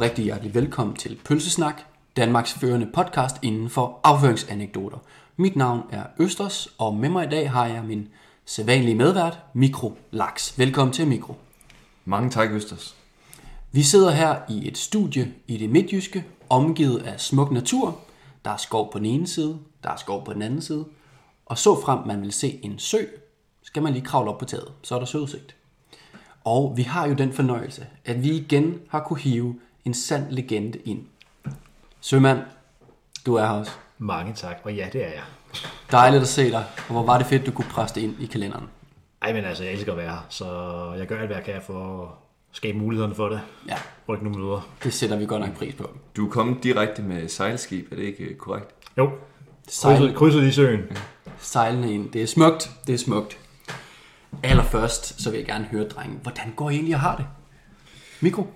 [0.00, 1.82] og rigtig hjertelig velkommen til Pølsesnak,
[2.16, 4.98] Danmarks førende podcast inden for afføringsanekdoter.
[5.36, 8.08] Mit navn er Østers, og med mig i dag har jeg min
[8.44, 10.58] sædvanlige medvært, Mikro Laks.
[10.58, 11.34] Velkommen til Mikro.
[12.04, 12.96] Mange tak, Østers.
[13.72, 17.98] Vi sidder her i et studie i det midtjyske, omgivet af smuk natur.
[18.44, 20.84] Der er skov på den ene side, der er skov på den anden side.
[21.46, 23.04] Og så frem man vil se en sø,
[23.62, 25.56] skal man lige kravle op på taget, så er der søudsigt.
[26.44, 30.78] Og vi har jo den fornøjelse, at vi igen har kunne hive en sand legende
[30.84, 31.06] ind.
[32.00, 32.38] Sømand,
[33.26, 33.72] du er her også.
[33.98, 35.22] Mange tak, og ja, det er jeg.
[35.90, 38.26] Dejligt at se dig, og hvor var det fedt, du kunne presse det ind i
[38.26, 38.64] kalenderen.
[39.22, 40.44] Ej, men altså, jeg elsker at være her, så
[40.98, 42.08] jeg gør alt, hvad jeg kan for at
[42.52, 43.40] skabe mulighederne for det.
[43.68, 43.74] Ja,
[44.08, 44.68] Ryk nogle møder.
[44.84, 45.90] det sætter vi godt nok pris på.
[46.16, 48.70] Du er kommet direkte med sejlskib, er det ikke korrekt?
[48.98, 49.10] Jo,
[49.68, 50.80] Sejl, krydset, krydset i søen.
[51.38, 52.10] sejlende ind.
[52.12, 53.38] Det er smukt, det er smukt.
[54.42, 57.26] Allerførst, så vil jeg gerne høre, drenge, hvordan går I egentlig og har det?
[58.20, 58.46] Mikro?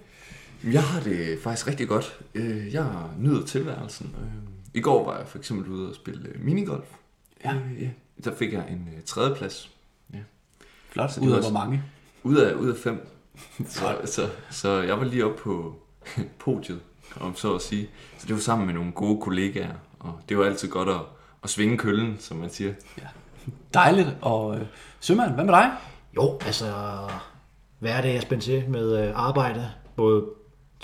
[0.72, 2.20] Jeg har det faktisk rigtig godt.
[2.34, 2.86] Øh, Jeg
[3.18, 4.14] nyder tilværelsen.
[4.20, 4.26] Øh,
[4.74, 6.86] I går var jeg for eksempel ude og spille øh, minigolf.
[7.44, 7.54] Ja.
[7.80, 7.88] Ja.
[8.24, 9.70] Der fik jeg en tredjeplads.
[10.90, 11.10] Flot.
[11.12, 11.82] Så det Ud var af hvor mange?
[12.22, 13.08] Ud af, ud af fem.
[13.68, 15.74] så, så, så jeg var lige oppe på
[16.44, 16.80] podiet,
[17.20, 17.88] om så at sige.
[18.18, 19.74] Så det var sammen med nogle gode kollegaer.
[19.98, 21.00] Og det var altid godt at,
[21.44, 22.74] at svinge køllen, som man siger.
[23.74, 24.08] Dejligt.
[24.22, 24.66] Og øh,
[25.00, 25.70] Sømand, hvad med dig?
[26.16, 26.72] Jo, altså,
[27.78, 30.24] hverdag er spændt til med øh, arbejde, både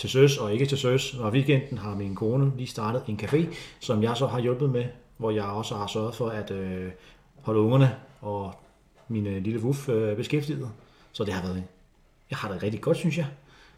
[0.00, 1.14] til søs og ikke til søs.
[1.14, 3.46] Og weekenden har min kone lige startet en café,
[3.80, 4.84] som jeg så har hjulpet med,
[5.16, 6.90] hvor jeg også har sørget for at øh,
[7.42, 8.54] holde ungerne og
[9.08, 10.70] min øh, lille wuff øh, beskæftiget.
[11.12, 11.64] Så det har været,
[12.30, 13.26] jeg har det rigtig godt, synes jeg.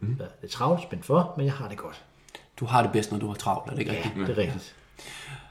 [0.00, 0.14] Mm.
[0.16, 2.02] Det er travlt, spændt for, men jeg har det godt.
[2.60, 4.26] Du har det bedst, når du har travlt, er det ikke Ja, rigtigt?
[4.26, 4.74] det er rigtigt.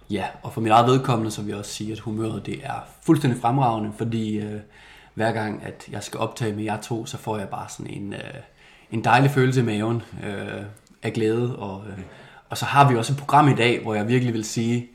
[0.10, 2.80] Ja, og for mit eget vedkommende, så vil jeg også sige, at humøret det er
[3.02, 4.60] fuldstændig fremragende, fordi øh,
[5.14, 8.14] hver gang, at jeg skal optage med jer to, så får jeg bare sådan en,
[8.14, 8.20] øh,
[8.91, 10.63] en dejlig følelse i maven øh,
[11.03, 11.56] af glæde.
[11.56, 12.03] Og, øh,
[12.50, 14.88] og så har vi også et program i dag, hvor jeg virkelig vil sige,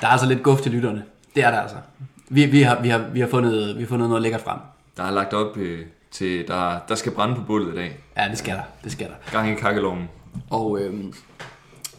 [0.00, 1.04] der er altså lidt guf til lytterne.
[1.34, 1.76] Det er der altså.
[2.28, 4.58] Vi, vi, har, vi, har, vi, har, fundet, vi har fundet noget lækkert frem.
[4.96, 7.98] Der er lagt op øh, til, der, der skal brænde på bålet i dag.
[8.16, 8.62] Ja, det skal der.
[8.84, 9.30] Det skal der.
[9.32, 10.08] Gang i kakkeloven.
[10.50, 11.14] Og øhm,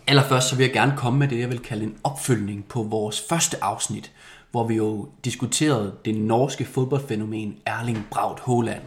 [0.07, 3.23] allerførst så vil jeg gerne komme med det, jeg vil kalde en opfølgning på vores
[3.29, 4.11] første afsnit,
[4.51, 8.81] hvor vi jo diskuterede det norske fodboldfænomen Erling Braut Haaland.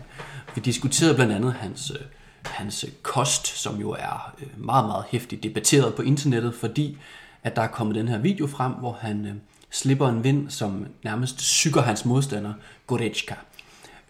[0.55, 2.07] Vi diskuterede blandt andet hans, øh,
[2.49, 6.99] hans kost, som jo er øh, meget, meget hæftigt debatteret på internettet, fordi
[7.43, 9.33] at der er kommet den her video frem, hvor han øh,
[9.71, 12.53] slipper en vind, som nærmest sykker hans modstander,
[12.87, 13.35] Goretzka.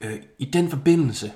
[0.00, 1.32] Øh, I den forbindelse,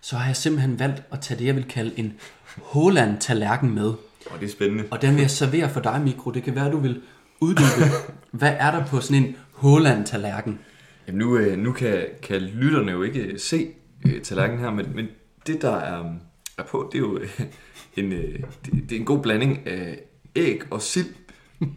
[0.00, 2.14] så har jeg simpelthen valgt at tage det, jeg vil kalde en
[2.62, 3.86] Håland-tallerken med.
[4.30, 4.84] Og det er spændende.
[4.90, 6.30] Og den vil jeg servere for dig, Mikro.
[6.30, 7.02] Det kan være, du vil
[7.40, 7.84] uddybe.
[8.30, 10.58] Hvad er der på sådan en Håland-tallerken?
[11.06, 13.68] Jamen nu, nu kan, kan lytterne jo ikke se
[14.06, 15.06] øh, tallerkenen her, men, men
[15.46, 16.04] det der er,
[16.58, 17.40] er på, det er jo øh,
[17.96, 19.98] en, øh, det, det er en god blanding af
[20.36, 21.14] æg og sild,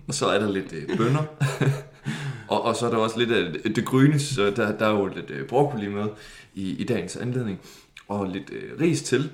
[0.08, 1.24] og så er der lidt øh, bønner,
[2.54, 5.06] og, og så er der også lidt af det grønne, så der, der er jo
[5.06, 6.08] lidt øh, broccoli med
[6.54, 7.60] i, i dagens anledning,
[8.08, 9.30] og lidt øh, ris til,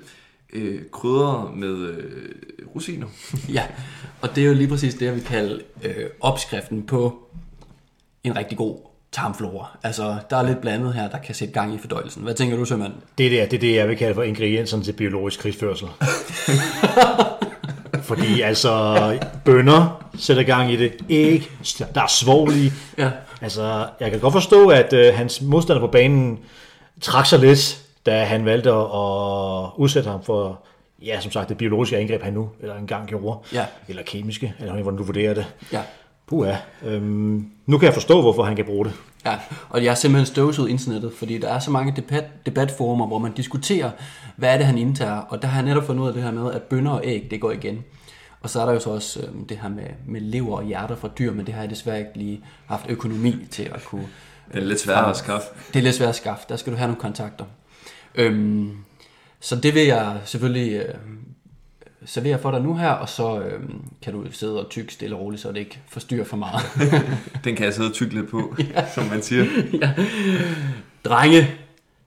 [0.52, 2.32] øh, krydder med øh,
[2.74, 3.06] rosiner.
[3.54, 3.66] Ja,
[4.20, 7.28] og det er jo lige præcis det, jeg vil kalde øh, opskriften på
[8.24, 9.78] en rigtig god tarmflora.
[9.82, 12.22] Altså, der er lidt blandet her, der kan sætte gang i fordøjelsen.
[12.22, 12.92] Hvad tænker du, Sømand?
[13.18, 15.88] Det der, det er det, jeg vil kalde for ingredienserne til biologisk krigsførsel.
[18.02, 20.92] Fordi altså, bønder sætter gang i det.
[21.10, 21.50] Æg,
[21.94, 22.72] der er svovl i.
[22.98, 23.10] Ja.
[23.40, 26.38] Altså, jeg kan godt forstå, at øh, hans modstander på banen
[27.00, 30.60] trak sig lidt, da han valgte at, at udsætte ham for,
[31.02, 33.38] ja, som sagt, det biologiske angreb, han nu eller engang gjorde.
[33.52, 33.64] Ja.
[33.88, 35.46] Eller kemiske, eller hvordan du vurderer det.
[35.72, 35.80] Ja.
[36.26, 36.56] Puha.
[36.84, 38.92] Øhm, nu kan jeg forstå, hvorfor han kan bruge det.
[39.24, 39.38] Ja,
[39.68, 43.32] og jeg har simpelthen støvsuget internettet, fordi der er så mange debat, debatforumer, hvor man
[43.32, 43.90] diskuterer,
[44.36, 45.16] hvad er det, han indtager.
[45.16, 47.28] Og der har jeg netop fundet ud af det her med, at bønner og æg,
[47.30, 47.84] det går igen.
[48.40, 50.96] Og så er der jo så også øh, det her med, med lever og hjerter
[50.96, 54.06] fra dyr, men det har jeg desværre ikke lige haft økonomi til at kunne...
[54.52, 55.48] Det er lidt sværere at skaffe.
[55.68, 56.44] Det er lidt svært at skaffe.
[56.48, 57.44] Der skal du have nogle kontakter.
[58.14, 58.76] Øhm,
[59.40, 60.94] så det vil jeg selvfølgelig øh,
[62.06, 63.60] servere for dig nu her, og så øh,
[64.02, 66.62] kan du sidde og tykke stille og roligt, så det ikke forstyrrer for meget.
[67.44, 68.56] Den kan jeg sidde og tygge lidt på,
[68.94, 69.44] som man siger.
[69.80, 69.94] ja.
[71.04, 71.50] Drenge,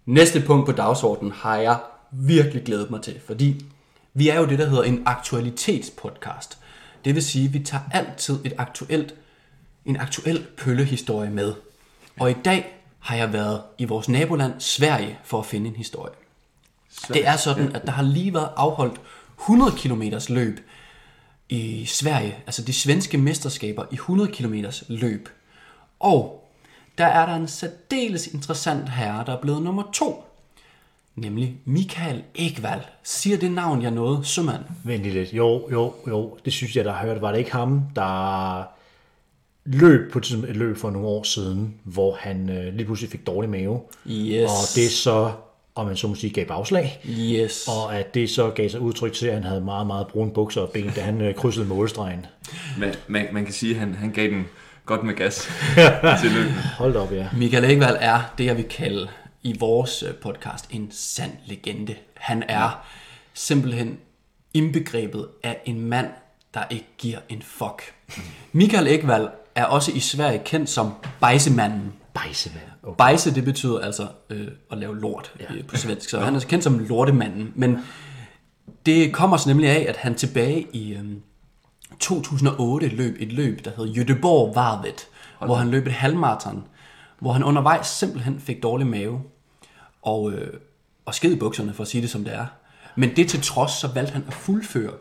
[0.06, 1.78] næste punkt på dagsordenen har jeg
[2.12, 3.66] virkelig glædet mig til, fordi
[4.14, 6.58] vi er jo det, der hedder en aktualitetspodcast.
[7.06, 9.16] Det vil sige, at vi tager altid et aktuelt,
[9.86, 11.54] en aktuel pøllehistorie med.
[12.20, 16.14] Og i dag har jeg været i vores naboland Sverige for at finde en historie.
[17.08, 19.02] Det er sådan, at der har lige været afholdt
[19.40, 20.60] 100 km løb
[21.50, 24.54] i Sverige, altså de svenske mesterskaber i 100 km
[24.88, 25.30] løb.
[26.00, 26.50] Og
[26.98, 30.24] der er der en særdeles interessant herre, der er blevet nummer to.
[31.16, 32.82] nemlig Michael Ekvald.
[33.04, 34.62] Siger det navn jeg noget, sømand?
[34.84, 35.34] Vent lige lidt.
[35.34, 36.38] Jo, jo, jo.
[36.46, 37.22] Det synes jeg, der har hørt.
[37.22, 38.64] Var det ikke ham, der
[39.66, 43.50] løb på et løb for nogle år siden, hvor han øh, lige pludselig fik dårlig
[43.50, 43.82] mave.
[44.08, 44.50] Yes.
[44.50, 45.32] Og det så,
[45.80, 47.00] om man så må sige, gav bagslag.
[47.06, 47.68] Yes.
[47.68, 50.62] Og at det så gav sig udtryk til, at han havde meget, meget brune bukser
[50.62, 52.26] og ben, da han øh, krydsede målstregen.
[52.78, 54.48] Man, man, man kan sige, at han, han gav den
[54.86, 55.50] godt med gas
[56.22, 56.54] til løbet.
[56.78, 57.28] Hold op, ja.
[57.38, 59.08] Michael Ekvald er det, jeg vil kalde
[59.44, 61.96] i vores øh, podcast en sand legende.
[62.14, 62.86] Han er
[63.34, 63.98] simpelthen
[64.54, 66.08] indbegrebet af en mand,
[66.54, 67.94] der ikke giver en fuck.
[68.52, 71.94] Michael Ekvald er også i Sverige kendt som Bejsemanden.
[72.24, 72.66] Bejsemand.
[72.84, 72.98] Okay.
[72.98, 75.46] Bejse, det betyder altså øh, at lave lort ja.
[75.68, 77.54] på svensk, så han er kendt som lortemanden.
[77.56, 77.80] Men
[78.86, 81.04] det kommer så nemlig af, at han tilbage i øh,
[82.00, 85.08] 2008 løb et løb, der hed Göteborg Varvet,
[85.46, 86.64] hvor han løb et halvmarathon,
[87.20, 89.22] hvor han undervejs simpelthen fik dårlig mave
[90.02, 90.54] og, øh,
[91.06, 92.46] og sked i bukserne, for at sige det som det er.
[92.96, 94.94] Men det til trods, så valgte han at fuldføre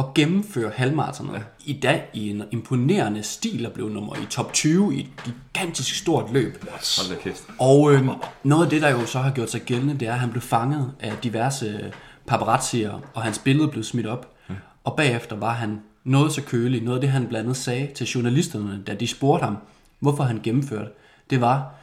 [0.00, 1.40] og gennemføre halvmaratonet ja.
[1.64, 5.94] i dag i en imponerende stil og blev nummer i top 20 i et gigantisk
[5.94, 6.64] stort løb.
[6.70, 7.42] Hold da kæft.
[7.58, 8.08] Og øh,
[8.42, 10.42] noget af det, der jo så har gjort sig gældende, det er, at han blev
[10.42, 11.92] fanget af diverse
[12.26, 14.36] paparazzier, og hans billede blev smidt op.
[14.50, 14.54] Ja.
[14.84, 16.82] Og bagefter var han noget så kølig.
[16.82, 19.56] Noget af det, han blandt andet sagde til journalisterne, da de spurgte ham,
[19.98, 20.90] hvorfor han gennemførte,
[21.30, 21.74] det var,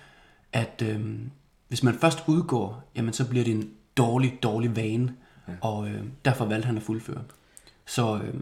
[0.54, 1.00] at øh,
[1.68, 5.14] hvis man først udgår, jamen så bliver det en dårlig, dårlig vane.
[5.48, 5.54] Ja.
[5.62, 7.22] Og øh, derfor valgte han at fuldføre.
[7.88, 8.34] Så øh,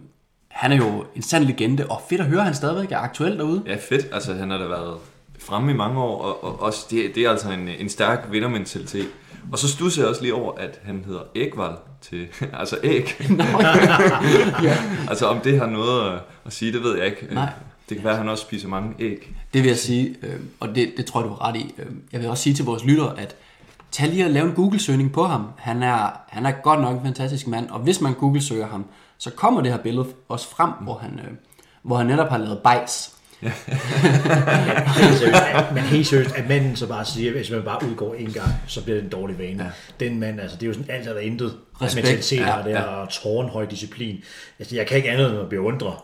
[0.48, 3.38] han er jo en sand legende, og fedt at høre, at han stadigvæk er aktuel
[3.38, 3.64] derude.
[3.68, 4.08] Ja, fedt.
[4.12, 4.98] Altså, han har da været
[5.40, 9.08] fremme i mange år, og, og også det, det er altså en, en stærk vindermentalitet.
[9.52, 12.28] Og så stusser jeg også lige over, at han hedder Ægvald til,
[12.60, 13.16] altså æg.
[14.64, 14.78] ja.
[15.10, 17.28] altså om det har noget at, sige, det ved jeg ikke.
[17.34, 17.50] Nej.
[17.90, 19.36] Det kan være, at han også spiser mange æg.
[19.54, 21.74] Det vil jeg sige, øh, og det, det tror jeg, du har ret i.
[21.78, 23.36] Øh, jeg vil også sige til vores lyttere, at
[23.92, 25.48] tag lige og lave en Google-søgning på ham.
[25.58, 28.86] Han er, han er godt nok en fantastisk mand, og hvis man Google-søger ham,
[29.18, 31.32] så kommer det her billede også frem, hvor han, øh,
[31.84, 33.12] hvor han netop har lavet bajs.
[35.20, 38.50] Seriøst, men helt seriøst, at manden så bare siger, hvis man bare udgår en gang,
[38.68, 39.64] så bliver det en dårlig vane.
[39.64, 39.70] Ja.
[40.06, 41.58] Den mand, altså det er jo sådan alt eller intet.
[41.82, 42.06] Respekt.
[42.06, 42.82] Mentalitet Ja, ja, der, ja.
[42.82, 44.24] og tårnhøj disciplin.
[44.60, 45.96] Altså jeg kan ikke andet end at beundre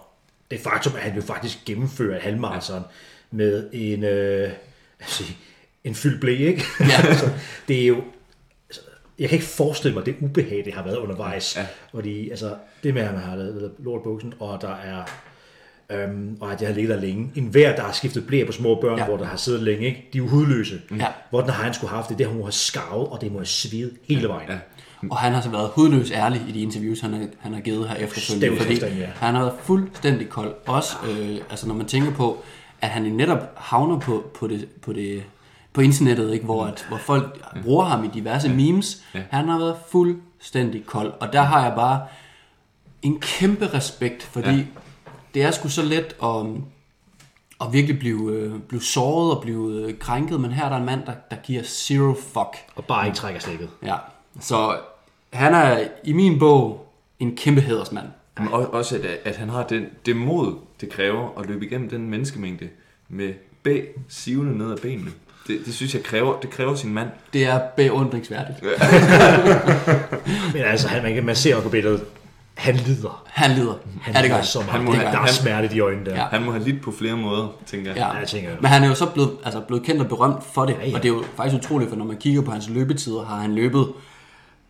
[0.52, 2.84] det faktum, at han jo faktisk gennemfører et halvmarathon ja.
[3.31, 4.52] med en, øh,
[5.00, 5.24] altså,
[5.84, 6.64] en fyldt blæ, ikke?
[6.80, 7.07] Ja.
[7.10, 7.30] altså,
[7.68, 8.04] det er jo,
[9.21, 11.57] jeg kan ikke forestille mig, det ubehag, det har været undervejs.
[11.57, 11.65] Ja.
[11.91, 15.03] Fordi altså, det med, at man har lavet lort i buksen, og der er
[15.91, 17.31] Øhm, og at jeg har ligget der længe.
[17.35, 19.03] En hver, der har skiftet blære på små børn, Ja.
[19.03, 19.07] ja.
[19.09, 20.09] hvor der har siddet længe, ikke?
[20.13, 20.81] de er jo hudløse.
[20.97, 21.06] Ja.
[21.29, 22.18] Hvordan har han skulle have haft det?
[22.18, 24.50] Det har hun har skavet, og det må have svidet hele vejen.
[24.50, 24.57] Ja.
[25.09, 27.89] Og han har så været hudløs ærlig i de interviews, han har, han har givet
[27.89, 28.57] her efterfølgende.
[28.57, 29.06] Fordi ja.
[29.15, 30.53] han har været fuldstændig kold.
[30.65, 32.44] Også øh, altså når man tænker på,
[32.81, 35.23] at han netop havner på, på, det, på, det,
[35.73, 36.45] på internettet, ikke?
[36.45, 39.03] Hvor, at, hvor folk bruger ham i diverse memes.
[39.29, 41.13] Han har været fuldstændig kold.
[41.19, 42.01] Og der har jeg bare
[43.01, 44.56] en kæmpe respekt, fordi Ja.
[44.56, 44.63] ja.
[45.33, 46.45] det er sgu så let at,
[47.62, 50.85] at virkelig blive, øh, blive såret og blive øh, krænket, men her er der en
[50.85, 52.57] mand, der, der giver zero fuck.
[52.75, 53.69] Og bare ikke trækker stikket.
[53.83, 53.95] Ja,
[54.39, 54.77] så
[55.33, 58.07] han er i min bog en kæmpe hædersmand.
[58.38, 61.89] Men også, også at, at han har den, det mod, det kræver at løbe igennem
[61.89, 62.69] den menneskemængde
[63.09, 63.33] med
[63.63, 65.11] bæ sivende ned ad benene.
[65.48, 67.10] Det, det synes jeg kræver, det kræver sin mand.
[67.33, 68.57] Det er beundringsværdigt.
[70.54, 72.04] Men altså, han, man, kan, man ser jo på billedet,
[72.54, 73.24] han lider.
[73.28, 73.74] Han lider.
[74.02, 74.44] Han ja, det han.
[74.45, 74.71] så meget.
[74.71, 76.16] Han må det, have- der er smerte i de øjne der.
[76.16, 76.24] Ja.
[76.31, 77.98] Han må have lidt på flere måder, tænker jeg.
[77.98, 78.07] Ja.
[78.19, 80.76] jeg tænker- Men han er jo så blevet, altså blevet kendt og berømt for det.
[80.81, 80.95] Ja, ja.
[80.95, 83.56] Og det er jo faktisk utroligt, for når man kigger på hans løbetider, har han
[83.56, 83.88] løbet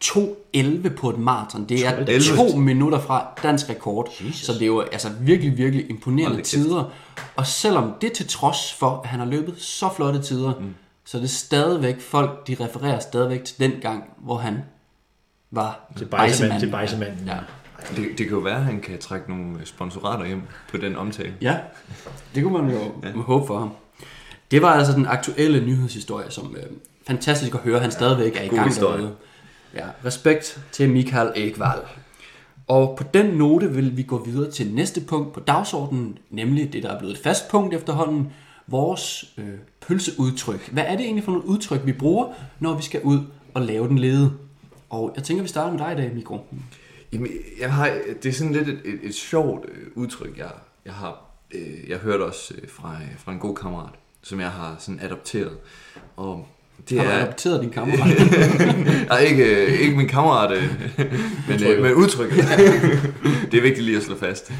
[0.03, 1.65] 2.11 på et maraton.
[1.65, 2.35] Det er 2.11.
[2.35, 4.09] to minutter fra dansk rekord.
[4.21, 4.45] Jesus.
[4.45, 6.91] Så det er jo altså virkelig, virkelig imponerende tider.
[7.35, 10.75] Og selvom det til trods for, at han har løbet så flotte tider, mm.
[11.05, 14.57] så er det stadigvæk, folk de refererer stadigvæk til den gang, hvor han
[15.51, 16.71] var Til bejsemanden.
[16.71, 17.17] bejsemanden.
[17.17, 17.27] Til bejsemanden.
[17.27, 17.37] Ja.
[17.95, 20.41] Det, det kan jo være, at han kan trække nogle sponsorater hjem
[20.71, 21.33] på den omtale.
[21.41, 21.57] Ja,
[22.35, 23.11] det kunne man jo ja.
[23.11, 23.71] håbe for ham.
[24.51, 26.63] Det var altså den aktuelle nyhedshistorie, som øh,
[27.07, 28.97] fantastisk at høre, han stadigvæk er i god gang historie.
[28.97, 29.15] derude.
[29.75, 31.79] Ja, respekt til Michael Ekvall.
[32.67, 36.83] Og på den note vil vi gå videre til næste punkt på dagsordenen, nemlig det,
[36.83, 38.33] der er blevet et fast punkt efterhånden,
[38.67, 40.69] vores øh, pølseudtryk.
[40.71, 43.19] Hvad er det egentlig for nogle udtryk, vi bruger, når vi skal ud
[43.53, 44.33] og lave den lede?
[44.89, 46.39] Og jeg tænker, vi starter med dig i dag, Mikro.
[47.13, 47.91] Jamen, jeg har,
[48.23, 50.51] det er sådan lidt et, et, et sjovt øh, udtryk, jeg,
[50.85, 51.25] jeg har.
[51.51, 55.57] Øh, jeg hørte også øh, fra, fra en god kammerat, som jeg har sådan adopteret.
[56.15, 56.47] Og
[56.89, 58.17] det Har er, adopteret din kammerat?
[59.09, 60.63] nej, ikke, ikke min kammerat, øh,
[61.47, 61.77] men, Udtrykket.
[61.77, 62.37] øh, men udtrykket.
[63.51, 64.51] det er vigtigt lige at slå fast.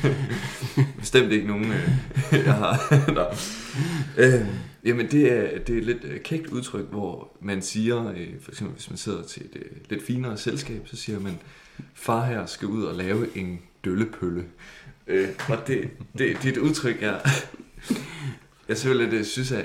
[1.00, 1.90] Bestemt ikke nogen, øh,
[2.46, 2.94] jeg har.
[3.18, 3.26] Nå.
[4.18, 4.46] Øh,
[4.86, 8.52] jamen, det er, det er et lidt øh, kægt udtryk, hvor man siger, øh, for
[8.52, 11.40] eksempel hvis man sidder til et øh, lidt finere selskab, så siger man,
[11.94, 14.44] far her skal ud og lave en døllepølle.
[15.08, 17.20] Øh, og det, det, er et udtryk, jeg,
[18.72, 19.62] jeg selvfølgelig det synes er,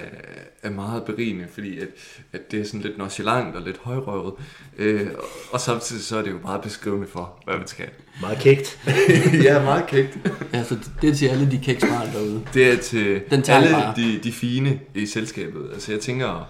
[0.63, 1.89] er meget berigende, fordi at,
[2.33, 4.35] at det er sådan lidt nonchalant og lidt højrøvet.
[4.79, 7.89] Øh, og, og samtidig så er det jo meget beskrivende for, hvad man skal.
[8.21, 8.79] Meget kægt.
[9.47, 10.19] ja, meget kægt.
[10.53, 12.47] altså, det er til alle de kæksmart derude.
[12.55, 13.95] Det er til Den alle bare.
[13.97, 15.71] de, de fine i selskabet.
[15.73, 16.49] Altså jeg tænker,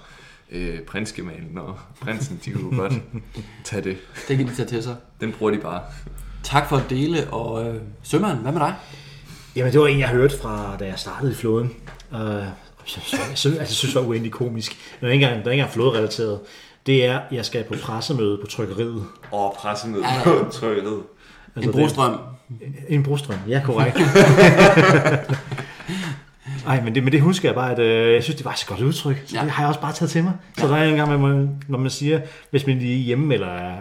[0.53, 2.93] øh, prinsgemalen og prinsen, de kunne godt
[3.65, 3.97] tage det.
[4.29, 4.97] Det kan de tage til sig.
[5.21, 5.83] Den bruger de bare.
[6.43, 8.75] Tak for at dele, og øh, Sømand, hvad med dig?
[9.57, 11.73] Jamen, det var en, jeg hørte fra, da jeg startede i flåden.
[12.13, 12.53] Uh, jeg
[12.85, 14.77] synes, jeg synes, altså, jeg synes, det var uendelig komisk.
[15.01, 16.41] Det er ikke engang, det er ikke engang flåderelateret.
[16.87, 19.05] Det er, jeg skal på pressemøde på trykkeriet.
[19.33, 20.23] Og pressemøde Ja, ja.
[20.45, 21.03] på trykkeriet.
[21.63, 22.19] En brostrøm.
[22.89, 23.97] En brostrøm, ja, korrekt.
[26.67, 28.67] Ej, men det, men det husker jeg bare, at øh, jeg synes, det var så
[28.67, 29.23] godt udtryk.
[29.27, 29.39] Så Ja.
[29.41, 29.45] ja.
[29.45, 30.33] det har jeg også bare taget til mig.
[30.59, 32.21] Så der er en gang, når man, når man siger,
[32.51, 33.77] hvis man lige er hjemme eller er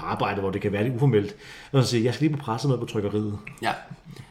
[0.00, 1.36] på arbejde, hvor det kan være lidt uformelt, så
[1.72, 3.38] man siger, jeg skal lige på pressemøde på trykkeriet.
[3.62, 3.70] Ja,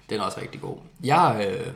[0.10, 0.78] den er også rigtig god.
[1.04, 1.68] Jeg, øh,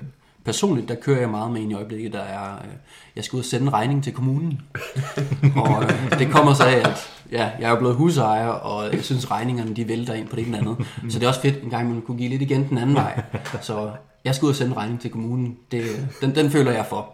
[0.46, 2.72] personligt, der kører jeg meget med en i øjeblikket, der er, øh,
[3.16, 4.62] jeg skal ud og sende en regning til kommunen.
[5.66, 9.32] og øh, det kommer så af, at ja, jeg er blevet husejer, og jeg synes,
[9.32, 10.88] regningerne de vælter ind på det ene eller andet.
[11.14, 13.24] Så det er også fedt, en gang man kunne give lidt igen den anden vej.
[13.62, 13.92] Så
[14.24, 15.58] jeg skal ud og sende en regning til kommunen.
[15.72, 17.14] Det, den, den føler jeg for.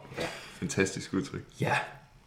[0.59, 1.41] Fantastisk udtryk.
[1.61, 1.73] Ja,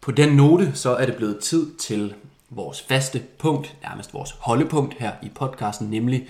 [0.01, 2.13] på den note, så er det blevet tid til
[2.49, 6.27] vores faste punkt, nærmest vores holdepunkt her i podcasten, nemlig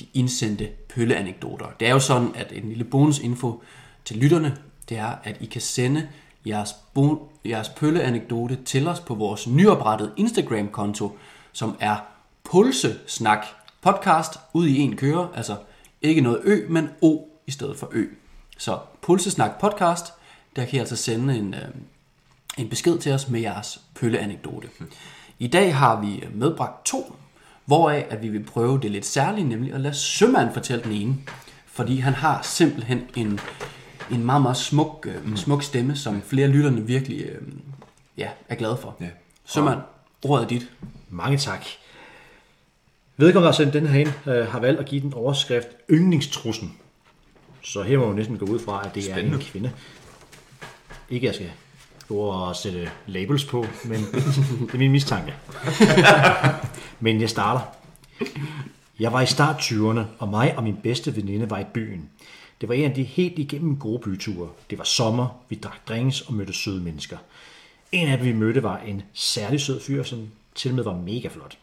[0.00, 1.66] de indsendte pølleanekdoter.
[1.80, 3.62] Det er jo sådan, at en lille bonusinfo
[4.08, 4.56] til lytterne,
[4.88, 6.08] det er, at I kan sende
[6.46, 11.18] jeres, bo, jeres pølleanekdote til os på vores nyoprettede Instagram-konto,
[11.52, 11.96] som er
[12.44, 13.46] Pulsesnak
[13.82, 15.56] Podcast, ud i en køre, altså
[16.02, 18.06] ikke noget ø, men o i stedet for ø.
[18.58, 20.04] Så Pulsesnak Podcast,
[20.56, 21.68] der kan I altså sende en, øh,
[22.58, 24.68] en besked til os med jeres pølleanekdote.
[25.38, 27.16] I dag har vi medbragt to,
[27.64, 31.16] hvoraf at vi vil prøve det lidt særlige, nemlig at lade Sømand fortælle den ene.
[31.66, 33.40] Fordi han har simpelthen en,
[34.10, 37.42] en meget, meget smuk, øh, smuk stemme, som flere af lytterne virkelig øh,
[38.16, 38.96] ja, er glade for.
[39.00, 39.06] Ja.
[39.44, 39.78] Sømand,
[40.22, 40.70] ordet er dit.
[41.10, 41.64] Mange tak.
[43.16, 46.76] Vedkommende, der har sendt den her ind, øh, har valgt at give den overskrift Yndlingstrussen.
[47.62, 49.36] Så her må man næsten gå ud fra, at det er Spændende.
[49.36, 49.70] en kvinde.
[51.10, 51.50] Ikke, at jeg skal
[52.08, 54.00] gå og sætte labels på, men
[54.66, 55.34] det er min mistanke.
[57.00, 57.60] men jeg starter.
[59.00, 62.08] Jeg var i start 20'erne, og mig og min bedste veninde var i byen.
[62.60, 64.48] Det var en af de helt igennem gode byture.
[64.70, 67.16] Det var sommer, vi drak drinks og mødte søde mennesker.
[67.92, 70.96] En af dem, vi mødte, var en særlig sød fyr, som til og med var
[70.96, 71.58] mega flot.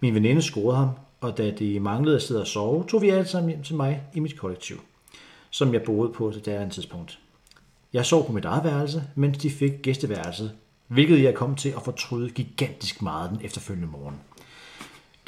[0.00, 0.88] Min veninde scorede ham,
[1.20, 4.02] og da de manglede at sidde og sove, tog vi alle sammen hjem til mig
[4.14, 4.80] i mit kollektiv,
[5.50, 7.18] som jeg boede på til det tidspunkt.
[7.92, 10.52] Jeg sov på mit eget værelse, mens de fik gæsteværelset,
[10.86, 14.14] hvilket jeg kom til at fortryde gigantisk meget den efterfølgende morgen.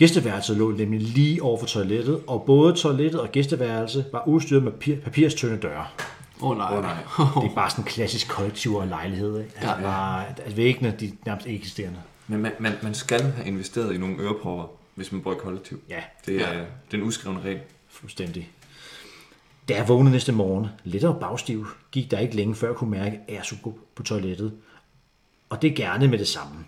[0.00, 4.72] Gæsteværelset lå nemlig lige over for toilettet, og både toilettet og gæsteværelse var udstyret med
[4.72, 5.86] papir, papirstønde døre.
[6.42, 6.76] Åh oh, nej.
[6.76, 6.94] Oh, nej.
[7.42, 9.38] Det er bare sådan en klassisk kollektiv og lejlighed.
[9.40, 9.50] Ikke?
[9.56, 9.80] Altså, Ja.
[9.82, 11.98] bare, at væggene de er nærmest ikke eksisterende.
[12.28, 14.64] Men man, man, man skal have investeret i nogle ørepropper,
[14.94, 15.80] hvis man bor i kollektiv.
[15.88, 17.60] Ja, Det er, det er en uskrevne regel.
[17.88, 18.50] fuldstændig.
[19.68, 22.90] Da jeg vågnede næste morgen, lidt og bagstiv, gik der ikke længe før jeg kunne
[22.90, 24.52] mærke, at jeg skulle gå på toilettet.
[25.50, 26.59] Og det gerne med det samme.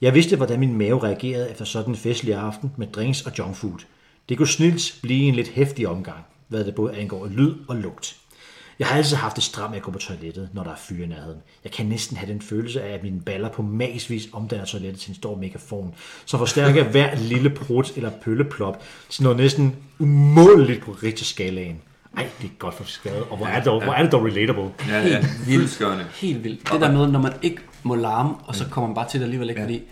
[0.00, 3.84] Jeg vidste, hvordan min mave reagerede efter sådan en festlig aften med drinks og junkfood.
[4.28, 8.16] Det kunne snilt blive en lidt hæftig omgang, hvad det både angår lyd og lugt.
[8.78, 11.04] Jeg har altid haft det stramt med at gå på toilettet, når der er fyre
[11.04, 11.38] i nærheden.
[11.64, 15.10] Jeg kan næsten have den følelse af, at mine baller på magisk omdanner toilettet til
[15.10, 20.92] en stor megafon, som forstærker hver lille prut eller pølleplop til noget næsten umådeligt på
[20.92, 21.80] Richter-skalaen.
[22.18, 23.24] Ej, det er godt for skade.
[23.24, 24.72] Og hvor er det dog, hvor er det dog relatable.
[24.88, 25.02] Ja, ja.
[25.02, 25.60] Helt vildt.
[25.60, 26.06] Fyldskørende.
[26.14, 26.72] Helt vildt.
[26.72, 29.24] Det der med, når man ikke må larme, og så kommer man bare til det
[29.24, 29.82] alligevel ikke, fordi...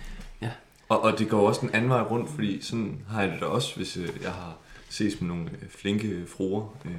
[0.43, 0.51] Ja.
[0.89, 3.47] Og, og det går også den anden vej rundt, fordi sådan har jeg det da
[3.47, 4.57] også, hvis øh, jeg har
[4.89, 6.75] ses med nogle øh, flinke fruer.
[6.85, 6.93] Øh,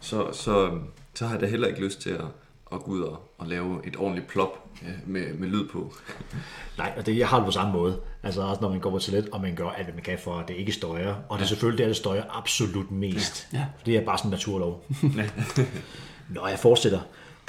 [0.00, 0.70] så, så,
[1.14, 2.24] så har jeg da heller ikke lyst til at,
[2.72, 5.92] at gå ud og, og lave et ordentligt plop øh, med, med lyd på.
[6.78, 8.00] Nej, og det, jeg har det på samme måde.
[8.22, 10.34] Altså også når man går på toilet, og man gør alt, hvad man kan for,
[10.34, 11.14] at det ikke støjer.
[11.28, 13.48] Og det er selvfølgelig det, der støjer absolut mest.
[13.52, 13.66] Ja.
[13.78, 14.84] For det er bare sådan en naturlov.
[16.34, 17.00] Nå, jeg fortsætter.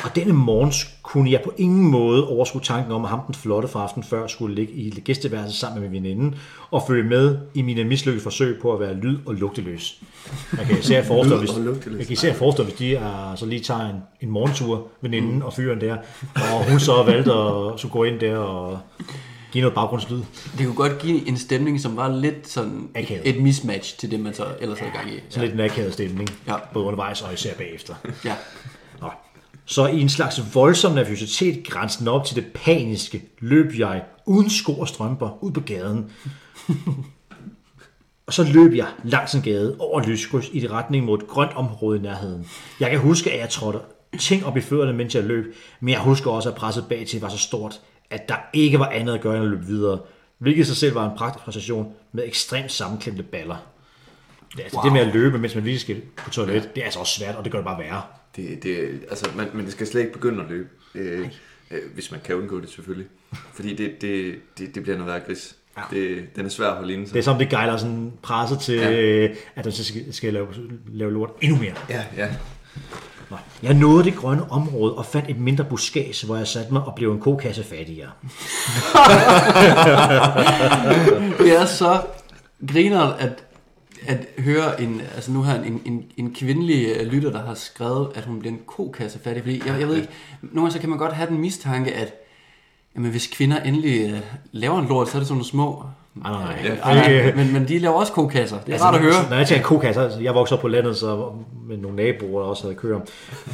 [0.04, 0.72] Og denne morgen
[1.04, 4.28] kunne jeg på ingen måde overskue tanken om, at ham den flotte fra aften før
[4.28, 6.38] skulle ligge i gæsteværelset sammen med min veninde
[6.72, 10.02] og følge med i mine mislykkede forsøg på at være lyd- og lugteløs.
[10.58, 13.90] Jeg kan især forestille, hvis, jeg kan især forestille, hvis de er, så lige tager
[13.90, 15.98] en, en morgentur, veninden og fyren der,
[16.36, 18.80] og hun så valgte at skulle gå ind der og
[19.52, 20.22] give noget baggrundslyd.
[20.58, 23.28] Det kunne godt give en stemning, som var lidt sådan Akavet.
[23.30, 25.20] et mismatch til det, man så ellers havde gang i.
[25.30, 26.54] Så lidt en akavet stemning, Ja.
[26.74, 27.94] både undervejs og især bagefter.
[28.26, 28.34] Ja.
[29.72, 34.80] Så i en slags voldsom nervøsitet grænsende op til det paniske, løb jeg uden sko
[34.80, 36.12] og strømper ud på gaden.
[38.28, 42.00] og så løb jeg langs en gade over lyskryds i retning mod et grønt område
[42.00, 42.48] i nærheden.
[42.80, 43.80] Jeg kan huske, at jeg trådte
[44.20, 47.22] ting op i fødderne, mens jeg løb, men jeg husker også, at presset bag til
[47.22, 50.00] var så stort, at der ikke var andet at gøre end at løbe videre,
[50.38, 53.58] hvilket i sig selv var en praktisk præstation med ekstremt sammenklemte baller.
[54.52, 54.84] Det, altså wow.
[54.84, 57.36] det med at løbe, mens man lige skal på toilet, det er altså også svært,
[57.36, 58.02] og det gør det bare værre.
[58.36, 61.28] Det, det, altså, man, man skal slet ikke begynde at løbe, øh,
[61.72, 63.08] øh, hvis man kan undgå det selvfølgelig.
[63.56, 65.56] Fordi det, det, det, det bliver noget værre gris.
[65.78, 65.82] Ja.
[65.92, 67.14] Det, den er svær at holde inde sig.
[67.14, 68.90] Det er som det gejler sådan presset til, Ja.
[68.92, 69.28] ja.
[69.56, 70.48] at man så skal, skal lave,
[70.88, 71.74] lave lort endnu mere.
[71.90, 72.28] Ja, ja.
[73.30, 73.38] Nå.
[73.64, 76.96] Jeg nåede det grønne område og fandt et mindre buskage, hvor jeg satte mig og
[76.96, 78.10] blev en kokasse fattigere.
[81.38, 82.02] Det er så
[82.68, 83.44] griner at,
[84.08, 88.10] at høre en, altså nu her en, en, en kvindelig øh, lytter, der har skrevet,
[88.16, 89.44] at hun bliver en kokasse fattig.
[89.44, 90.10] Fordi jeg, jeg ved ikke,
[90.42, 92.14] nogle gange så kan man godt have den mistanke, at
[92.96, 94.20] jamen, hvis kvinder endelig uh,
[94.52, 95.84] laver en lort, så er det sådan nogle små...
[96.16, 96.72] Nej, nej, nej.
[96.72, 98.60] Øh, ej, nej, men, men de laver også kokasser.
[98.60, 99.30] Det er altså, rart at høre.
[99.30, 101.32] Når jeg tænker kokasser, altså, jeg voksede op på landet, så
[101.68, 103.00] med nogle naboer, der også havde køer.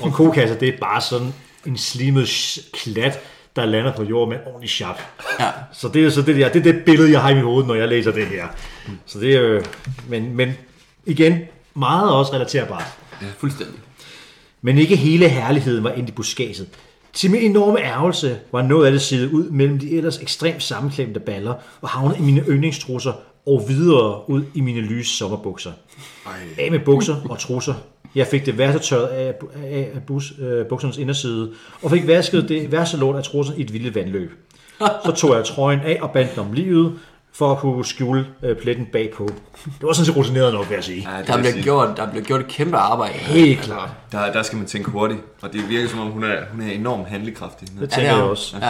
[0.01, 1.33] Og kokasser, det er bare sådan
[1.65, 2.27] en slimet
[2.73, 3.19] klat,
[3.61, 5.01] der lander på jorden med en ordentlig chap.
[5.39, 5.49] Ja.
[5.73, 7.65] Så det er så det der, det er det billede, jeg har i mit hoved,
[7.65, 8.47] når jeg læser det her.
[9.05, 9.61] Så det er jo,
[10.09, 10.51] men, men
[11.05, 11.39] igen,
[11.73, 12.97] meget også relaterbart.
[13.37, 13.79] Fuldstændig.
[14.61, 16.67] Men ikke hele herligheden var endt i buskaget.
[17.13, 21.19] Til min enorme ærgelse var noget af det siddet ud mellem de ellers ekstremt sammenklemte
[21.19, 23.13] baller og havnet i mine yndlingstrusser
[23.45, 25.71] og videre ud i mine lyse sommerbukser.
[26.57, 27.73] Af med bukser og trusser.
[28.15, 29.33] Jeg fik det værste tørret af,
[29.65, 33.61] af, af bus, øh, buksernes inderside, og fik vasket det værste lort af trusserne i
[33.61, 34.31] et vildt vandløb.
[34.79, 36.93] Så tog jeg trøjen af og bandt den om livet,
[37.33, 39.29] for at kunne skjule øh, pletten bagpå.
[39.65, 41.07] Det var sådan set rutineret nok, vil jeg sige.
[41.11, 41.63] ja det Der sige.
[41.63, 43.13] gjort, der bliver gjort et kæmpe arbejde.
[43.13, 43.89] Helt klart.
[44.11, 46.71] Der, der skal man tænke hurtigt, og det virker som om, hun er, hun er
[46.71, 47.67] enormt handlekraftig.
[47.67, 48.55] Det Ja, tænker det er jeg også.
[48.61, 48.69] Ja.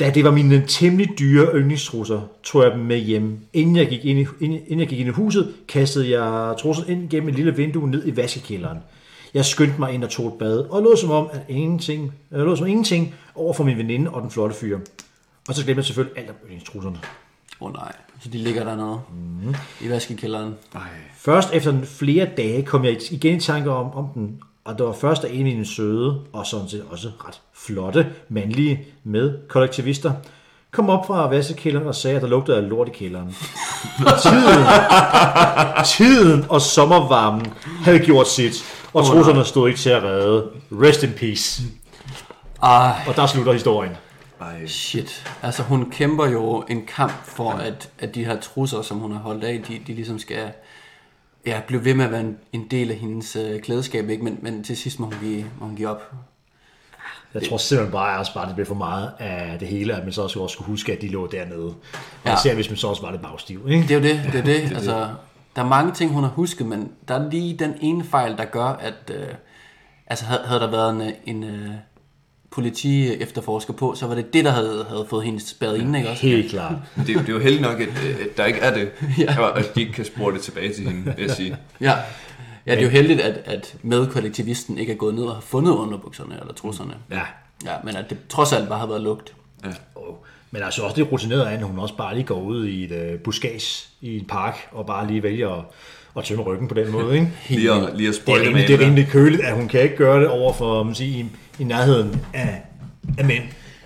[0.00, 3.38] Da det var mine temmelig dyre yndlingstrusser, tog jeg dem med hjem.
[3.52, 7.10] Inden jeg gik ind i, inden jeg gik ind i huset, kastede jeg trussen ind
[7.10, 8.78] gennem et lille vindue ned i vaskekælderen.
[9.34, 12.38] Jeg skyndte mig ind og tog et bad, og lå som om, at ingenting, jeg
[12.38, 14.78] lå som ingenting over for min veninde og den flotte fyr.
[15.48, 16.98] Og så glemte jeg selvfølgelig alt om yndlingstrusserne.
[17.60, 19.54] Åh oh, nej, så de ligger dernede mm.
[19.80, 20.54] i vaskekælderen.
[20.74, 20.80] Ej,
[21.16, 24.92] Først efter flere dage kom jeg igen i tanke om, om den, og det var
[24.92, 30.12] først af en af mine søde, og sådan set også ret flotte, mandlige med kollektivister,
[30.70, 33.36] kom op fra vaskekælderen og sagde, at der lugtede af lort i kælderen.
[34.22, 34.64] tiden,
[35.84, 37.46] tiden og sommervarmen
[37.82, 40.46] havde gjort sit, og trusserne stod ikke til at redde.
[40.72, 41.62] Rest in peace.
[42.62, 43.92] Ej, Og der slutter historien.
[44.40, 44.66] ej.
[44.66, 45.26] shit.
[45.42, 49.18] Altså hun kæmper jo en kamp for, at, at de her trusser, som hun har
[49.20, 50.50] holdt af, de, de ligesom skal
[51.46, 54.24] ja, blive ved med at være en, en del af hendes øh, klædeskab, ikke?
[54.24, 56.12] Men, men til sidst må hun give, må hun give op.
[57.34, 60.22] Jeg tror simpelthen bare, at det blev for meget af det hele, at man så
[60.22, 61.66] også også skulle huske, at de lå dernede.
[61.66, 61.74] Og
[62.24, 62.34] Ja.
[62.34, 63.66] især hvis man så også var lidt bagstiv.
[63.68, 63.82] Ikke?
[63.82, 64.72] Det er jo det, det er det.
[64.76, 65.08] altså,
[65.56, 68.44] der er mange ting, hun har husket, men der er lige den ene fejl, der
[68.44, 69.26] gør, at øh,
[70.06, 71.70] altså, havde, havde der været en, en øh,
[72.50, 76.10] politi efterforsker på, så var det det, der havde, havde fået hende spærret inde, ikke
[76.10, 76.26] også?
[76.26, 76.72] Helt klart.
[76.96, 79.40] Det, det er jo heldigt nok, at, øh, at der ikke er det, ja.
[79.40, 81.56] og at de ikke kan spore det tilbage til hende, vil jeg sige.
[81.80, 81.94] Ja.
[82.66, 85.72] Ja, det er jo heldigt, at, at medkollektivisten ikke er gået ned og har fundet
[85.72, 86.94] underbukserne eller trusserne.
[87.10, 87.20] Ja.
[87.64, 89.34] Ja, men at det trods alt bare har været lugt.
[89.94, 92.84] Og- Men altså også det rutineret af, at hun også bare lige går ud i
[92.84, 95.64] et uh, buskage i en park, og bare lige vælger at,
[96.16, 97.14] at tømme ryggen på den måde.
[97.14, 97.30] Ikke?
[97.48, 99.96] Lige at, lige at Det er, rimelig, det er rimelig køligt, at hun kan ikke
[99.96, 101.24] gøre det over for man siger,
[101.58, 102.62] i, nærheden af,
[103.18, 103.42] af mænd.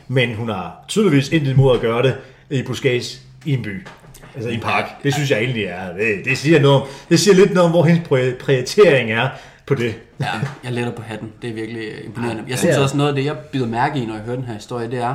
[0.08, 2.16] Men hun har tydeligvis intet imod at gøre det
[2.50, 3.86] i buskage i en by.
[4.34, 4.84] Altså i en park.
[5.02, 5.92] Det synes jeg egentlig er.
[5.92, 9.28] Det, det, siger, noget om, det siger lidt noget om, hvor hendes pri- prioritering er
[9.66, 9.94] på det.
[10.20, 10.26] Ja,
[10.64, 11.32] jeg letter på hatten.
[11.42, 12.44] Det er virkelig imponerende.
[12.48, 14.44] Jeg synes er- også noget af det, jeg bider mærke i, når jeg hører den
[14.44, 15.14] her historie, det er,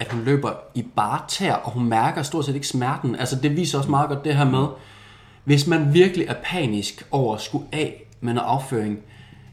[0.00, 3.16] at hun løber i bare tær, og hun mærker stort set ikke smerten.
[3.16, 4.66] Altså det viser også meget godt det her med,
[5.44, 8.98] hvis man virkelig er panisk over at skulle af med noget afføring,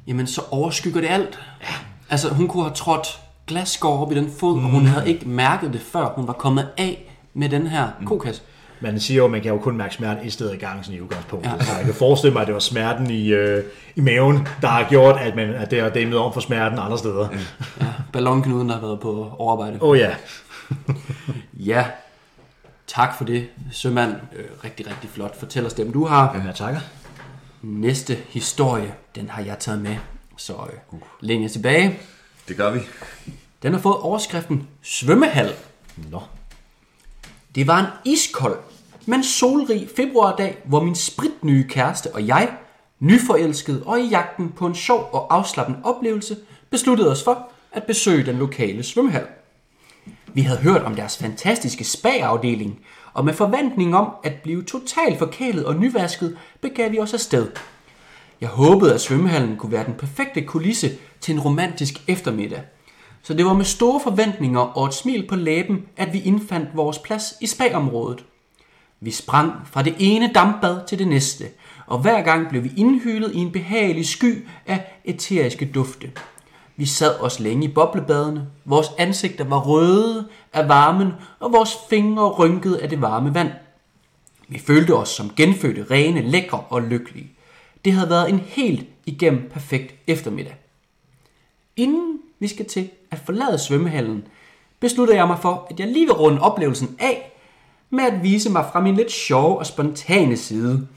[0.08, 1.40] jamen så overskygger det alt.
[1.62, 1.74] Ja.
[2.10, 4.66] Altså hun kunne have trådt glasskår op i den fod, mm.
[4.66, 8.44] og hun havde ikke mærket det, før hun var kommet af med den her kokas.
[8.82, 10.98] Man siger jo, at man kan jo kun mærke smerte et sted i gangen sådan
[10.98, 11.52] i udgangspunktet.
[11.52, 11.64] Ja.
[11.66, 13.64] Så jeg kan forestille mig, at det var smerten i, øh,
[13.96, 16.98] i maven, der har gjort, at, man, at det har dæmmet om for smerten andre
[16.98, 17.30] steder.
[17.30, 17.36] Åh
[17.82, 19.78] Ja, ballonknuden har været på overarbejde.
[19.82, 20.16] oh, ja.
[21.54, 21.86] Ja,
[22.88, 24.16] tak for det, sømand.
[24.36, 25.40] Øh, rigtig, rigtig flot.
[25.40, 26.42] Fortæl os dem, du har.
[26.46, 26.80] Ja, takker.
[27.62, 29.96] Næste historie, den har jeg taget med.
[30.38, 32.00] Så øh, læn jer tilbage.
[32.48, 32.80] Det gør vi.
[33.64, 35.54] Den har fået overskriften Svømmehal.
[36.12, 36.22] Nå.
[37.56, 38.60] Det var en iskold,
[39.06, 42.58] men solrig februardag, hvor min spritnye kæreste og jeg,
[43.00, 46.38] nyforelskede og i jagten på en sjov og afslappende oplevelse,
[46.70, 49.28] besluttede os for at besøge den lokale svømmehal.
[50.34, 52.80] Vi havde hørt om deres fantastiske spa-afdeling,
[53.14, 57.48] og med forventning om at blive totalt forkælet og nyvasket, begav vi os afsted.
[58.42, 62.62] Jeg håbede, at svømmehallen kunne være den perfekte kulisse til en romantisk eftermiddag.
[63.24, 67.00] Så det var med store forventninger og et smil på læben, at vi indfandt vores
[67.00, 68.26] plads i spagområdet.
[69.02, 71.46] Vi sprang fra det ene dampbad til det næste,
[71.88, 76.12] og hver gang blev vi indhyllet i en behagelig sky af eteriske dufte.
[76.76, 82.30] Vi sad os længe i boblebadene, vores ansigter var røde af varmen, og vores fingre
[82.30, 83.52] rynkede af det varme vand.
[84.48, 87.37] Vi følte os som genfødte, rene, lækre og lykkelige.
[87.86, 90.58] Det havde været en helt igennem perfekt eftermiddag.
[91.76, 94.28] Inden vi skal til at forlade svømmehallen,
[94.80, 97.34] beslutter jeg mig for, at jeg lige vil runde oplevelsen af
[97.90, 100.88] med at vise mig fra min lidt sjove og spontane side.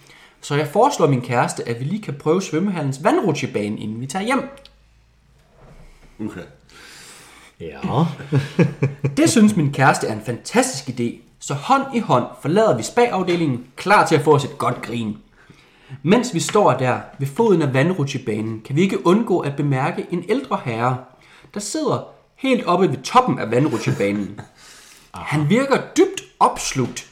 [0.40, 4.24] Så jeg foreslår min kæreste, at vi lige kan prøve svømmehallens vandrutsjebane, inden vi tager
[4.24, 4.50] hjem.
[6.20, 6.42] Okay.
[7.60, 8.04] Ja.
[9.16, 13.66] Det synes min kæreste er en fantastisk idé, så hånd i hånd forlader vi spa-afdelingen,
[13.76, 15.16] klar til at få os et godt grin.
[16.02, 20.24] Mens vi står der ved foden af vandrutsjebanen, kan vi ikke undgå at bemærke en
[20.28, 20.96] ældre herre,
[21.54, 24.40] der sidder helt oppe ved toppen af vandrutsjebanen.
[25.14, 27.06] Han virker dybt opslugt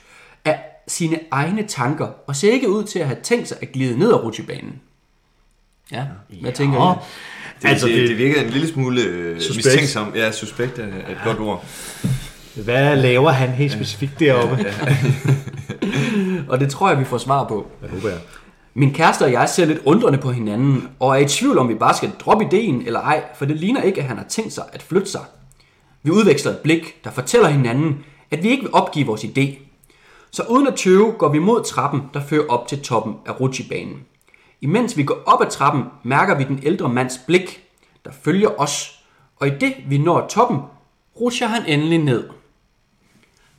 [0.45, 3.99] af sine egne tanker, og ser ikke ud til at have tænkt sig at glide
[3.99, 4.81] ned ad rutsjebanen.
[5.93, 6.05] Ja,
[6.41, 6.99] hvad tænker I?
[7.63, 9.57] Det, altså, det, det virker en lille smule øh, Suspekt.
[9.67, 10.13] mistænksom.
[10.15, 11.65] Ja, suspekt er et godt ord.
[12.65, 14.57] Hvad laver han helt specifikt deroppe?
[14.87, 14.97] Ja,
[16.49, 17.67] Og det tror jeg, vi får svar på.
[17.83, 18.19] det håber jeg.
[18.79, 21.75] Min kæreste og jeg ser lidt undrende på hinanden, og er i tvivl om, vi
[21.75, 24.65] bare skal droppe ideen eller ej, for det ligner ikke, at han har tænkt sig
[24.73, 25.25] at flytte sig.
[26.03, 29.59] Vi udveksler et blik, der fortæller hinanden, at vi ikke vil opgive vores idé.
[30.31, 34.01] Så uden at tøve går vi mod trappen, der fører op til toppen af rutsjebanen.
[34.61, 37.65] Imens vi går op ad trappen, mærker vi den ældre mands blik,
[38.05, 39.05] der følger os,
[39.37, 40.59] og i det vi når toppen,
[41.21, 42.29] rutscher han endelig ned.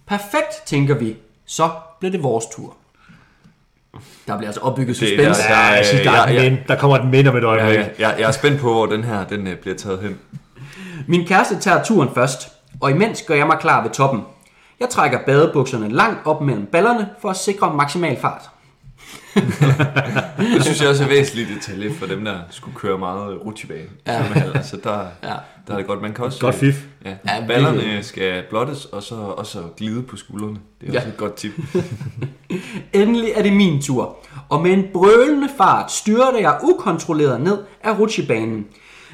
[0.06, 1.18] Perfekt, tænker vi.
[1.46, 2.76] Så bliver det vores tur.
[4.28, 5.42] Der bliver altså opbygget Det- suspense.
[5.42, 6.44] der- Ja, jeg synes, der, ja, er ja.
[6.44, 6.60] den ind.
[6.68, 7.78] der kommer den ind om et Ja, øjeblik.
[7.78, 10.18] ja, jeg, jeg er spændt på, hvor den her den, øh, bliver taget hen.
[11.08, 12.48] Min kæreste tager turen først,
[12.82, 14.22] og imens gør jeg mig klar ved toppen.
[14.80, 18.42] Jeg trækker badebukserne langt op mellem ballerne for at sikre maksimal fart.
[20.56, 23.90] Det synes jeg også er væsentligt detalje for dem, der skulle køre meget rutsjebane.
[24.08, 24.24] Ja.
[24.56, 25.34] Altså, der, Ja.
[25.68, 26.02] der er det godt.
[26.02, 26.40] Man kan også...
[26.40, 26.84] Godt fif.
[27.06, 30.58] Ja, Ja, ja ballerne skal blottes, og så også glide på skuldrene.
[30.82, 30.98] Det er Ja.
[31.00, 31.52] også et godt tip.
[32.94, 34.18] Endelig er det min tur,
[34.50, 38.68] og med en brølende fart styrter jeg ukontrolleret ned af rutsjebanen.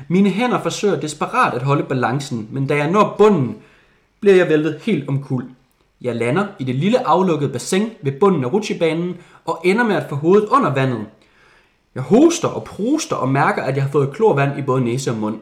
[0.08, 3.58] Mine hænder forsøger desperat at holde balancen, men da jeg når bunden,
[4.20, 5.46] bliver jeg væltet helt omkuld.
[6.02, 10.10] Jeg lander i det lille aflukkede bassin ved bunden af rutsjebanen og ender med at
[10.10, 11.06] få hovedet under vandet.
[11.96, 15.18] Jeg hoster og pruster og mærker, at jeg har fået klorvand i både næse og
[15.18, 15.40] mund.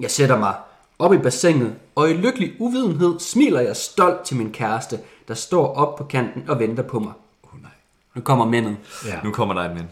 [0.00, 0.54] Jeg sætter mig
[0.98, 5.74] op i bassinet, og i lykkelig uvidenhed smiler jeg stolt til min kæreste, der står
[5.74, 7.12] op på kanten og venter på mig.
[7.42, 7.70] Oh, nej.
[8.14, 8.76] Nu kommer mændet.
[9.06, 9.20] Ja.
[9.24, 9.86] Nu kommer der en mand.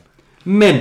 [0.44, 0.80] Men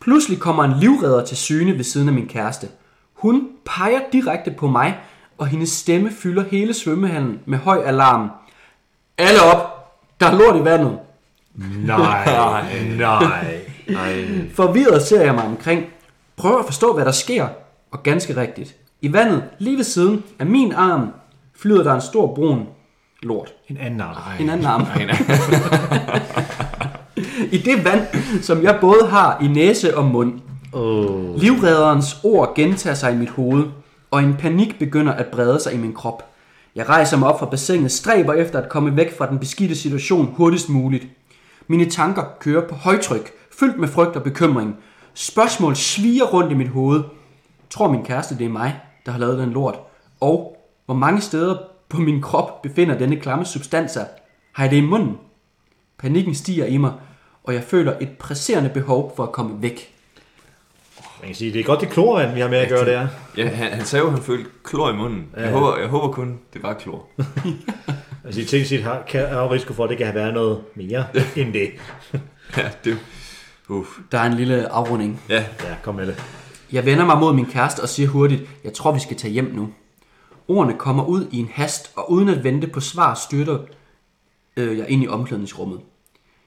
[0.00, 2.68] pludselig kommer en livredder til syne ved siden af min kæreste.
[3.14, 4.98] Hun peger direkte på mig,
[5.38, 8.30] og hendes stemme fylder hele svømmehallen med høj alarm.
[9.18, 9.74] Alle op!
[10.20, 10.98] Der er lort i vandet.
[11.86, 12.24] Nej,
[12.96, 13.60] nej.
[13.88, 14.24] Nej.
[14.54, 15.86] Forvirret ser jeg mig omkring.
[16.36, 17.48] Prøver at forstå, hvad der sker.
[17.90, 18.76] Og ganske rigtigt.
[19.00, 21.08] I vandet, lige ved siden af min arm,
[21.56, 22.66] flyder der en stor brun
[23.22, 23.52] lort.
[23.68, 24.40] En anden arm.
[24.40, 24.80] En anden arm.
[24.80, 25.16] Nej.
[27.52, 28.06] I det vand,
[28.42, 30.40] som jeg både har i næse og mund.
[30.72, 31.40] Oh.
[31.40, 33.64] Livredderens ord gentager sig i mit hoved,
[34.10, 36.24] og en panik begynder at brede sig i min krop.
[36.74, 40.34] Jeg rejser mig op fra bassinet, stræber efter at komme væk fra den beskidte situation
[40.36, 41.06] hurtigst muligt.
[41.66, 44.76] Mine tanker kører på højtryk, fyldt med frygt og bekymring.
[45.14, 47.02] Spørgsmål sviger rundt i mit hoved.
[47.70, 49.78] Tror min kæreste, det er mig, der har lavet den lort?
[50.20, 51.56] Og hvor mange steder
[51.88, 54.06] på min krop befinder denne klamme substans sig?
[54.52, 55.16] Har jeg det i munden?
[55.98, 56.92] Panikken stiger i mig,
[57.44, 59.94] og jeg føler et presserende behov for at komme væk.
[61.20, 63.08] Man kan sige, det er godt det klorvand, vi har med at gøre der.
[63.36, 65.26] Ja, han, han sagde jo, at han følte klor i munden.
[65.36, 67.06] Jeg, håber, jeg håber kun, det var klor.
[68.24, 70.34] Altså i ting set har, kan, er jo risiko for, at det kan have været
[70.34, 71.04] noget mere
[71.36, 71.70] end det.
[72.56, 72.98] Ja, det...
[73.68, 73.88] Uff.
[74.12, 75.20] Der er en lille afrunding.
[75.28, 76.24] Ja, Ja, kom med det.
[76.72, 79.50] Jeg vender mig mod min kæreste og siger hurtigt, jeg tror vi skal tage hjem
[79.54, 79.68] nu.
[80.48, 83.58] Ordene kommer ud i en hast, og uden at vente på svar, styrter
[84.56, 85.80] øh, jeg ind i omklædningsrummet.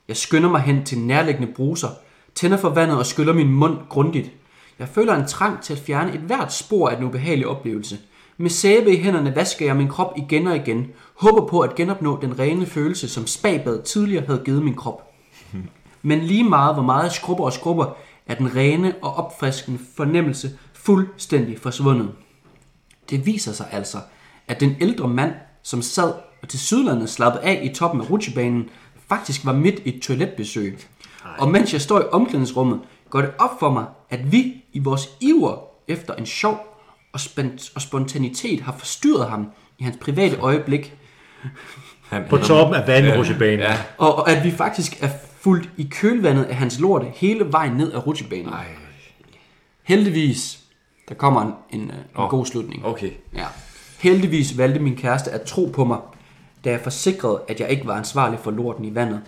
[0.07, 1.87] Jeg skynder mig hen til nærliggende bruser,
[2.35, 4.31] tænder for vandet og skyller min mund grundigt.
[4.79, 7.97] Jeg føler en trang til at fjerne et hvert spor af den ubehagelige oplevelse.
[8.37, 10.87] Med sæbe i hænderne vasker jeg min krop igen og igen.
[11.13, 15.11] Håber på at genopnå den rene følelse, som spagbad tidligere havde givet min krop.
[16.01, 17.85] Men lige meget, hvor meget jeg skrubber og skrubber,
[18.31, 22.11] er den rene og opfriskende fornemmelse fuldstændig forsvundet.
[23.09, 23.97] Det viser sig altså,
[24.47, 28.69] at den ældre mand, som sad og til sydlandet slappede af i toppen af rutsjebanen,
[29.09, 30.79] faktisk var midt i et toiletbesøg.
[31.37, 35.09] Og mens jeg står i omklædningsrummet, går det op for mig, at vi i vores
[35.19, 36.57] iver efter en sjov
[37.13, 40.97] og, spant- og spontanitet har forstyrret ham i hans private øjeblik,
[42.11, 43.59] Han, På toppen af vandrutsjebanen.
[43.59, 43.77] Ja.
[43.97, 47.93] og, og at vi faktisk er fuldt i kølvandet af hans lorte hele vejen ned
[47.93, 48.47] ad rutsjebanen.
[48.53, 48.65] Ej,
[49.83, 50.59] Heldigvis,
[51.09, 52.29] der kommer en, en, en Åh.
[52.29, 52.85] god slutning.
[52.85, 53.09] okay.
[53.35, 53.45] Ja.
[53.99, 55.97] Heldigvis valgte min kæreste at tro på mig,
[56.65, 59.21] da jeg forsikrede, at jeg ikke var ansvarlig for lorten i vandet.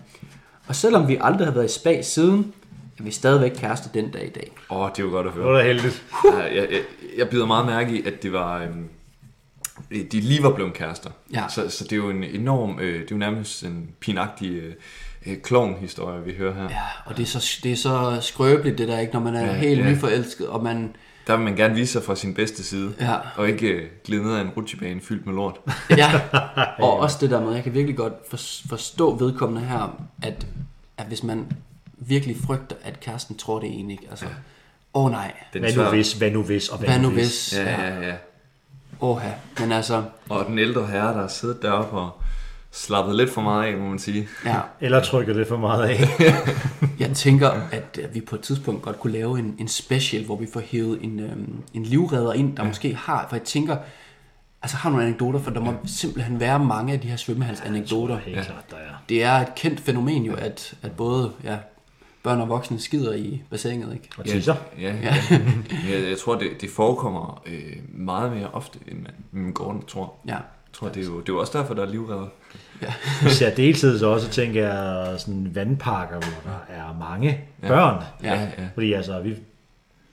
[0.67, 2.53] Og selvom vi aldrig har været i spa siden,
[2.99, 4.51] er vi stadigvæk kærester den dag i dag.
[4.69, 5.51] Åh, oh, det var godt at Det høre.
[5.53, 6.03] var da heldigt.
[6.25, 6.67] Jeg, jeg,
[7.17, 8.61] jeg bider meget mærke i, at det var...
[8.61, 8.89] Øhm,
[10.11, 11.09] de lige var blevet kærester.
[11.33, 11.43] Ja.
[11.49, 12.79] Så, så det er jo en enorm...
[12.79, 14.73] Øh, det er jo nærmest en pinagtig øh,
[15.25, 16.63] øh, klovn-historie, vi hører her.
[16.63, 19.39] Ja, og det er så, det er så skrøbeligt, det der ikke, når man er
[19.39, 19.85] Ja, ja, helt ja.
[19.85, 19.91] ja.
[19.91, 20.95] nyforelsket, og man...
[21.27, 22.93] Der vil man gerne vise sig fra sin bedste side.
[22.99, 23.15] Ja.
[23.35, 25.59] Og ikke øh, glide ned ad en rutsjebane fyldt med lort.
[25.97, 26.21] Ja,
[26.85, 28.37] og også det der med, jeg kan virkelig godt for,
[28.69, 30.47] forstå vedkommende her, at,
[30.97, 31.45] at hvis man
[31.97, 34.25] virkelig frygter, at kæresten tror det egentlig ikke, altså...
[34.25, 35.05] Åh ja.
[35.05, 37.53] oh, nej, Den Hvad nu hvis, hvad nu hvis, og hvad, hvad nu hvis?
[37.57, 38.09] Ja, ja, ja.
[38.09, 38.15] Åh
[39.03, 42.21] ja, men altså, Og den ældre herre, der har siddet deroppe og
[42.71, 44.27] slappet lidt for meget af, må man sige.
[44.45, 45.99] ja, Eller trykker det for meget af.
[46.99, 50.35] jeg tænker, at øh, vi på et tidspunkt godt kunne lave en, en special, hvor
[50.35, 52.67] vi får hævet en, øhm, en livredder ind, der ja.
[52.67, 53.77] måske har, for jeg tænker,
[54.61, 58.17] altså har nogle anekdoter, for der må simpelthen være mange af de her svømmehalsanekdoter.
[58.17, 59.03] Helt klart, der er.
[59.09, 61.57] Det er et kendt fænomen jo, at, at både ja,
[62.23, 64.09] børn og voksne skider i bassinet, ikke?
[64.17, 64.55] Og tisser.
[64.79, 65.15] Ja, ja.
[65.91, 70.13] jeg, jeg tror, det, det forekommer øh, meget mere ofte, end man, man går tror.
[70.27, 70.31] Ja.
[70.33, 70.41] Jeg
[70.73, 72.27] tror, det er, jo, det er jo også derfor, der er livredder.
[73.27, 78.03] I særdeleshed så også tænker jeg sådan vandparker, hvor der er mange børn.
[78.23, 78.33] Ja.
[78.33, 78.67] ja, ja.
[78.73, 79.35] Fordi altså, vi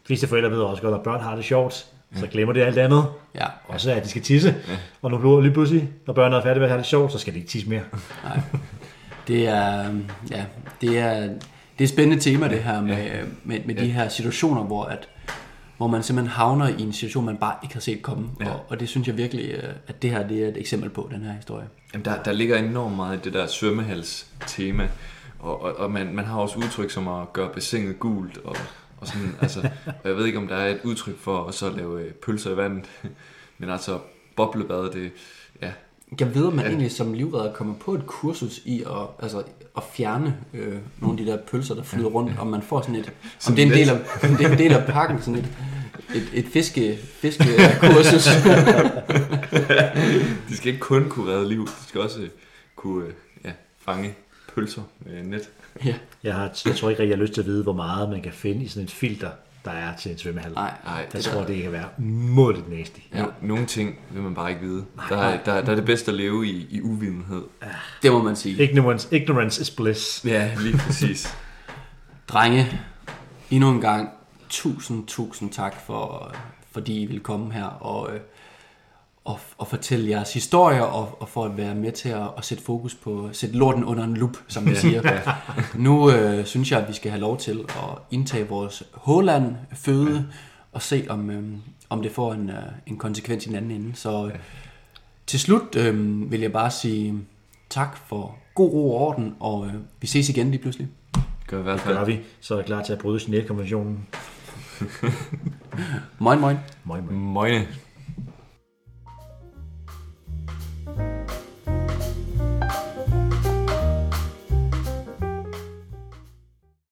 [0.07, 1.87] fleste forældre ved også godt, at børn har det sjovt.
[2.17, 3.05] Så glemmer det alt andet.
[3.35, 4.55] Ja, Også at de skal tisse.
[5.03, 7.19] Og nu bliver lige pludselig, når børnene er færdige med at have det sjovt, så
[7.19, 7.83] skal de ikke tisse mere.
[9.29, 10.45] det er, øhm, ja,
[10.81, 11.29] det er,
[11.81, 14.85] det er et spændende tema, det her med, øh, med, med de her situationer, hvor,
[14.85, 15.09] at,
[15.77, 18.29] hvor man simpelthen havner i en situation, man bare ikke har set komme.
[18.41, 18.51] Ja.
[18.51, 21.09] Og, og det synes jeg virkelig, øh, at det her det er et eksempel på,
[21.13, 21.69] den her historie.
[21.93, 24.89] Jamen, der, der ligger enormt meget i det der svømmehals-tema.
[25.39, 28.39] Og, og, og man, man har også udtryk som at gøre bassinet gult.
[28.39, 28.57] Og,
[29.01, 31.71] og sådan, altså, og jeg ved ikke, om der er et udtryk for at så
[31.71, 32.85] lave øh, pølser i vandet.
[33.59, 33.99] Men altså,
[34.37, 35.11] boblebad, det...
[36.13, 39.43] Ja, Jeg ved, om man egentlig som livredder kommer på et kursus i at, altså,
[39.77, 42.95] at fjerne øh, nogle af de der pølser, der flyder rundt, om man får sådan
[42.97, 43.13] et,
[43.49, 43.95] om det er en del af,
[44.31, 45.49] om det er en del af pakken, sådan et,
[46.15, 48.25] et, et fiske, fiskekursus.
[50.49, 52.29] de skal ikke kun kunne redde liv, de skal også øh,
[52.77, 53.13] kunne øh,
[53.45, 53.51] ja,
[53.85, 54.15] fange
[54.55, 55.49] pølser med net.
[55.85, 55.95] ja,
[56.25, 58.23] Jeg, har, jeg tror ikke rigtig, jeg har lyst til at vide, hvor meget man
[58.23, 59.31] kan finde i sådan et filter,
[59.65, 60.53] der er til en svømmehal.
[60.53, 63.01] nej, Nej, Jeg det tror, det kan være målet næsty.
[63.15, 63.25] Ja.
[63.43, 64.85] Nogle ting vil man bare ikke vide.
[65.09, 67.43] Der er, der, der er det bedst at leve i, i uvidenhed.
[68.03, 68.63] det må man sige.
[68.63, 70.25] Ignorance, ignorance is bliss.
[70.25, 71.37] Ja, lige præcis.
[72.29, 72.81] Drenge,
[73.51, 74.09] endnu en gang,
[74.49, 76.35] tusind, tusind tak for,
[76.73, 78.21] fordi I vil komme her og, øh,
[79.25, 82.65] og, og fortælle jeres historier, og, og for at være med til at, at sætte
[82.65, 85.03] fokus på, sætte lorten under en lup, som vi siger.
[85.75, 90.29] Nu øh, synes jeg, at vi skal have lov til at indtage vores Håland-føde,
[90.73, 91.43] og se, om, øh,
[91.91, 92.57] om det får en, øh,
[92.87, 93.97] en konsekvens i den anden ende.
[93.97, 94.33] Så øh,
[95.27, 97.15] til slut øh, vil jeg bare sige
[97.71, 100.89] tak for god ro og orden, og øh, vi ses igen lige pludselig.
[101.47, 102.07] Gør i hvert Det gør fald.
[102.07, 104.07] vi, så er jeg klar til at bryde Genève-konventionen.
[106.19, 106.57] Moin, moin.
[106.85, 107.19] Moin, moin.
[107.33, 107.67] Møgne.